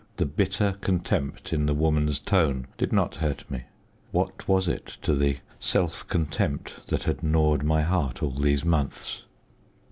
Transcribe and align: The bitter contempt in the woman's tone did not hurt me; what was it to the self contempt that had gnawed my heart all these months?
The 0.17 0.25
bitter 0.25 0.77
contempt 0.81 1.53
in 1.53 1.67
the 1.67 1.75
woman's 1.75 2.17
tone 2.19 2.65
did 2.75 2.91
not 2.91 3.17
hurt 3.17 3.45
me; 3.51 3.65
what 4.09 4.47
was 4.47 4.67
it 4.67 4.97
to 5.03 5.13
the 5.13 5.37
self 5.59 6.07
contempt 6.07 6.87
that 6.87 7.03
had 7.03 7.21
gnawed 7.21 7.61
my 7.61 7.83
heart 7.83 8.23
all 8.23 8.31
these 8.31 8.65
months? 8.65 9.21